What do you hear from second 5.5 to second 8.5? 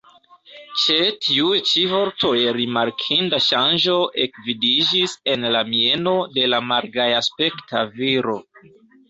la mieno de la malgajaspekta viro.